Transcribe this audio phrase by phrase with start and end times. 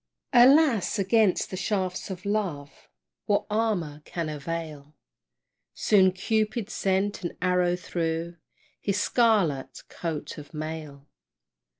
[0.33, 0.97] Alas!
[0.97, 2.89] against the shafts of love,
[3.27, 4.95] What armor can avail?
[5.75, 8.37] Soon Cupid sent an arrow through
[8.79, 11.05] His scarlet coat of mail.